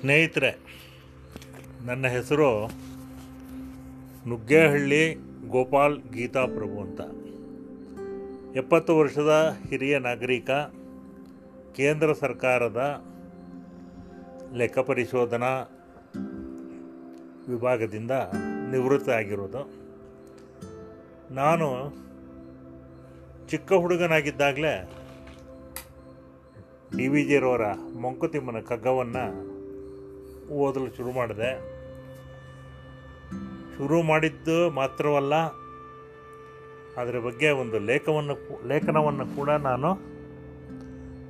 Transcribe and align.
ಸ್ನೇಹಿತರೆ, 0.00 0.50
ನನ್ನ 1.86 2.06
ಹೆಸರು 2.06 2.50
ನುಗ್ಗೇಹಳ್ಳಿ 4.28 5.00
ಗೋಪಾಲ್ 5.48 5.96
ಗೀತಾ 6.14 6.42
ಪ್ರಭು 6.46 6.76
ಅಂತ. 6.80 7.00
ಎಪ್ಪತ್ತು 8.56 8.92
ವರ್ಷದ 8.98 9.32
ಹಿರಿಯ 9.68 9.98
ನಾಗರಿಕ, 9.98 10.50
ಕೇಂದ್ರ 11.76 12.12
ಸರ್ಕಾರದ 12.12 12.80
ಲೆಕ್ಕ 14.56 14.78
ಪರಿಶೋಧನಾ 14.90 15.52
ವಿಭಾಗದಿಂದ 17.48 18.12
ನಿವೃತ್ತ 18.70 19.10
ಆಗಿರೋದು. 19.10 19.64
ನಾನು 21.34 21.68
ಚಿಕ್ಕ 23.50 23.72
ಹುಡುಗನಾಗಿದ್ದಾಗಲೇ 23.72 24.74
ಡಿ 26.96 27.08
ವಿ 27.08 27.24
ಜಿರವರ 27.24 27.66
ಮಂಕುತಿಮ್ಮನ 28.02 28.60
ಕಗ್ಗವನ್ನು 28.68 29.24
ಓದಲು 30.50 30.96
ಶುರು 30.96 31.12
ಮಾಡಿದೆ. 31.12 31.78
ಶುರು 33.76 34.02
ಮಾಡಿದ್ದು 34.02 34.70
ಮಾತ್ರವಲ್ಲ, 34.70 35.34
ಅದರ 37.00 37.18
ಬಗ್ಗೆ 37.18 37.50
ಒಂದು 37.50 37.78
ಲೇಖವನ್ನು 37.78 38.66
ಲೇಖನವನ್ನು 38.68 39.26
ಕೂಡ 39.26 39.50
ನಾನು 39.50 39.94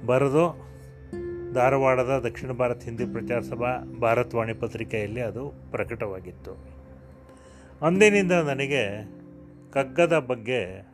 ಬರೆದು 0.06 0.68
ಧಾರವಾಡದ 1.54 2.24
ದಕ್ಷಿಣ 2.28 2.50
ಭಾರತ 2.50 2.82
ಹಿಂದಿ 2.82 3.04
ಪ್ರಚಾರ 3.06 3.40
ಸಭಾ 3.40 3.98
ಭಾರತವಾಣಿ 4.00 4.54
ಪತ್ರಿಕೆಯಲ್ಲಿ 4.54 5.20
ಅದು 5.20 5.52
ಪ್ರಕಟವಾಗಿತ್ತು. 5.70 6.52
ಅಂದಿನಿಂದ 7.86 8.32
ನನಗೆ 8.32 9.10
ಕಗ್ಗದ 9.72 10.18
ಬಗ್ಗೆ 10.18 10.86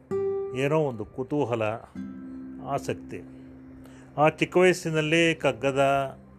ಏನೋ 0.57 0.79
ಒಂದು 0.79 1.05
ಕುತೂಹಲ, 1.05 1.63
ಆಸಕ್ತಿ. 2.67 3.23
ಆ 4.17 4.29
ಚಿಕ್ಕ 4.29 4.57
ವಯಸ್ಸಿನಲ್ಲಿ 4.57 5.35
ಕಗ್ಗದ 5.35 5.81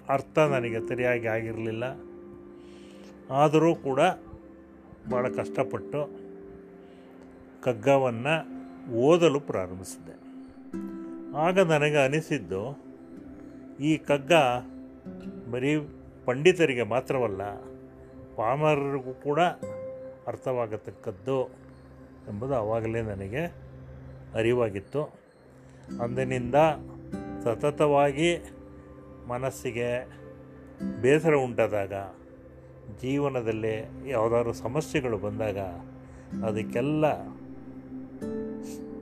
ಅರ್ಥ 0.09 0.39
ನನಗೆ 0.39 0.88
ಸರಿಯಾಗಿ 0.88 1.28
ಆಗಿರಲಿಲ್ಲ. 1.28 1.84
ಆದರೂ 3.31 3.75
ಕೂಡ 3.75 4.00
ಭಾಳ 5.12 5.30
ಕಷ್ಟಪಟ್ಟು 5.30 6.09
ಕಗ್ಗವನ್ನು 7.64 8.36
ಓದಲು 8.94 9.39
ಪ್ರಾರಂಭಿಸಿದೆ. 9.39 10.16
ಆಗ 11.38 11.59
ನನಗೆ 11.59 12.03
ಅನಿಸಿದ್ದು, 12.03 12.84
ಈ 13.80 13.97
ಕಗ್ಗ 13.97 14.31
ಬರೀ 15.52 15.75
ಪಂಡಿತರಿಗೆ 16.25 16.84
ಮಾತ್ರವಲ್ಲ, 16.84 17.56
ಪಾಮರರಿಗೂ 18.36 19.14
ಕೂಡ 19.14 19.40
ಅರ್ಥವಾಗತಕ್ಕದ್ದು 20.28 21.45
ಎಂಬುದು 22.28 22.56
ಆವಾಗಲೇ 22.56 23.02
ನನಗೆ 23.02 23.45
ಅರಿವಾಗಿತ್ತು. 24.34 25.03
ಅಂದಿನಿಂದ 26.02 26.56
ಸತತವಾಗಿ 27.44 28.44
ಮನಸ್ಸಿಗೆ 29.30 30.09
ಬೇಸರ 31.02 31.36
ಉಂಟಾದಾಗ, 31.36 31.94
ಜೀವನದಲ್ಲಿ 33.02 34.09
ಯಾವುದಾದ್ರು 34.09 34.54
ಸಮಸ್ಯೆಗಳು 34.54 35.18
ಬಂದಾಗ 35.18 35.58
ಅದಕ್ಕೆಲ್ಲ 36.45 37.06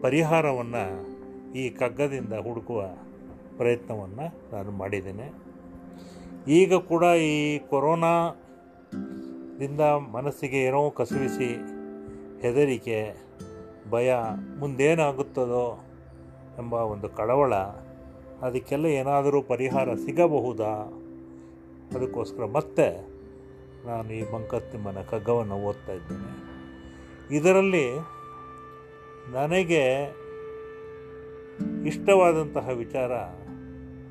ಪರಿಹಾರವನ್ನು 0.01 1.13
ಈ 1.53 1.69
ಕಗ್ಗದಿಂದ 1.69 2.33
ಹುಡುಕುವ 2.33 2.89
ಪ್ರಯತ್ನವನ್ನು 3.57 4.55
ನಾನು 4.55 4.71
ಮಾಡಿದ್ದೇನೆ. 4.71 5.33
ಈಗ 6.47 6.73
ಕೂಡ 6.73 7.03
ಈ 7.03 7.59
ಕೊರೋನಾದಿಂದ 7.59 9.81
ಮನಸ್ಸಿಗೆ 10.15 10.63
ಏನೋ 10.63 10.89
ಕಸುವಿಸಿ 10.89 11.55
ಹೆದರಿಕೆ, 12.41 13.15
ಭಯ 13.89 14.15
ಮುಂದೇನಾಗುತ್ತದೋ 14.59 15.83
ಎಂಬ 16.57 16.73
ಒಂದು 16.73 17.09
ಕಳವಳ 17.09 17.53
ಅದಕ್ಕೆಲ್ಲ 18.43 18.85
ಏನಾದರೂ 18.85 19.41
ಪರಿಹಾರ 19.41 19.93
ಸಿಗಬಹುದಾ? 19.93 20.99
ಅದಕ್ಕೋಸ್ಕರ 21.95 22.45
ಮತ್ತೆ 22.45 23.07
ನಾನು 23.87 24.13
ಈ 24.13 24.31
ಬಂಕತ್ತಿಮ್ಮನ 24.31 24.97
ಕಗ್ಗವನ್ನು 25.09 25.55
ಓದ್ತಾ 25.55 25.93
ಇದ್ದೇನೆ. 25.93 26.53
ಇದರಲ್ಲಿ 27.35 27.91
ನನಗೆ 29.31 30.13
ಇಷ್ಟವಾದಂತಹ 31.85 32.69
ವಿಚಾರ 32.69 33.11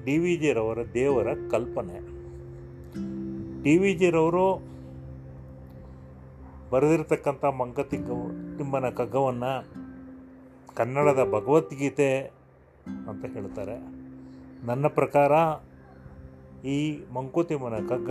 ಡಿ 0.05 0.19
ವಿ 0.19 0.37
ಜಿರವರ 0.37 0.79
ದೇವರ 0.95 1.29
ಕಲ್ಪನೆ. 1.51 1.99
ಡಿ 3.63 3.79
ವಿ 3.79 3.95
ಜಿರವರು 3.95 4.73
ಬರೆದಿರ್ತಕ್ಕಂಥ 6.71 7.45
ಮಂಕತಿ 7.45 7.97
ತಿಮ್ಮನ 7.97 8.89
ಕಗ್ಗವನ್ನು 8.89 9.65
ಕನ್ನಡದ 10.75 11.25
ಭಗವದ್ಗೀತೆ 11.33 12.19
ಅಂತ 13.09 13.25
ಹೇಳ್ತಾರೆ. 13.25 14.02
ನನ್ನ 14.63 14.87
ಪ್ರಕಾರ 14.87 15.33
ಈ 16.65 17.05
ಮಂಕುತಿಮ್ಮನ 17.13 17.77
ಕಗ್ಗ 17.89 18.11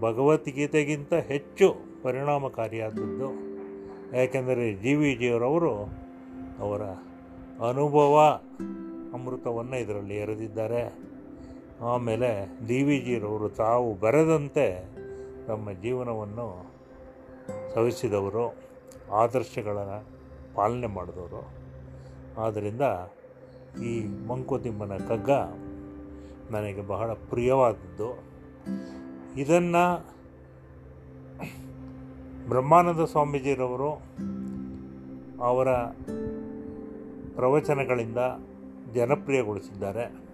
ಭಗವದ್ಗೀತೆಗಿಂತ 0.00 1.14
ಹೆಚ್ಚು 1.14 1.74
ಪರಿಣಾಮಕಾರಿಯಾದದ್ದು. 2.02 3.32
ಯಾಕೆಂದರೆ 4.16 4.74
ಜಿ 4.74 4.94
ವಿ 4.94 5.16
ಜಿಯವರವರು 5.16 5.74
ಅವರ 6.58 6.82
ಅನುಭವ 7.68 8.40
ಅಮೃತವನ್ನು 9.12 9.76
ಇದರಲ್ಲಿ 9.76 10.16
ಎರೆದಿದ್ದಾರೆ. 10.16 10.94
ಆಮೇಲೆ 11.80 12.58
ಡಿ 12.66 12.82
ವಿ 12.82 13.00
ಜಿರವರು 13.00 13.48
ತಾವು 13.48 13.94
ಬರೆದಂತೆ 13.94 14.84
ತಮ್ಮ 15.46 15.72
ಜೀವನವನ್ನು 15.72 16.66
ಸವಿಸಿದವರು 17.74 18.54
ಆದರ್ಶಗಳನ್ನು 19.12 20.04
ಪಾಲನೆ 20.54 20.86
ಮಾಡಿದವರು. 20.86 21.48
ಆದ್ದರಿಂದ 22.42 22.82
ಈ 23.76 24.06
ಮಂಕುತಿಮ್ಮನ 24.26 24.96
ಕಗ್ಗ 25.08 25.30
ನನಗೆ 26.54 26.86
ಬಹಳ 26.86 27.12
ಪ್ರಿಯವಾದದ್ದು. 27.12 28.22
ಇದನ್ನು 29.40 30.04
ಬ್ರಹ್ಮಾನಂದ 32.48 33.04
ಸ್ವಾಮೀಜಿರವರು 33.04 33.90
ಅವರ 35.42 35.68
ಪ್ರವಚನಗಳಿಂದ 37.34 38.18
ಜನಪ್ರಿಯಗೊಳಿಸಿದ್ದಾರೆ. 38.94 40.28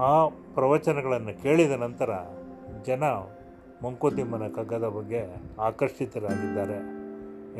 ಆ 0.00 0.28
ಪ್ರವಚನಗಳನ್ನು 0.28 1.42
ಕೇಳಿದ 1.42 1.72
ನಂತರ 1.72 2.10
ಜನ 2.86 3.02
ಮಂಕುತಿಮ್ಮನ 3.84 4.48
ಕಗ್ಗದ 4.48 4.88
ಬಗ್ಗೆ 4.88 5.34
ಆಕರ್ಷಿತರಾಗಿದ್ದಾರೆ 5.60 6.98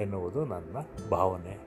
ಎನ್ನುವುದು 0.03 0.45
ನನ್ನ 0.45 0.77
ಭಾವನೆ. 1.11 1.59